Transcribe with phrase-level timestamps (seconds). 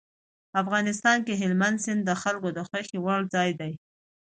[0.61, 3.73] افغانستان کې هلمند سیند د خلکو د خوښې وړ ځای دی.